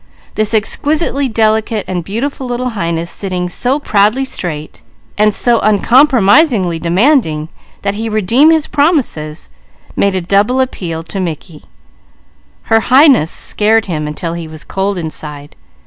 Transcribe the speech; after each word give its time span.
This 0.33 0.55
exquisitely 0.55 1.27
delicate 1.29 1.85
and 1.87 2.03
beautiful 2.03 2.47
little 2.47 2.69
Highness, 2.69 3.11
sitting 3.11 3.49
so 3.49 3.77
proudly 3.77 4.25
straight, 4.25 4.81
and 5.15 5.31
so 5.31 5.59
uncompromisingly 5.59 6.79
demanding 6.79 7.49
that 7.83 7.93
he 7.93 8.09
redeem 8.09 8.49
his 8.49 8.65
promises, 8.65 9.51
made 9.95 10.15
a 10.15 10.21
double 10.21 10.59
appeal 10.59 11.03
to 11.03 11.19
Mickey. 11.19 11.65
Her 12.63 12.79
Highness 12.79 13.29
scared 13.29 13.85
him 13.85 14.07
until 14.07 14.33
he 14.33 14.47
was 14.47 14.63
cold 14.63 14.97
inside. 14.97 15.55